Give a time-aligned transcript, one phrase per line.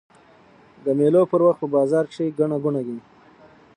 [0.83, 2.97] د مېلو پر وخت په بازارو کښي ګڼه ګوڼه يي.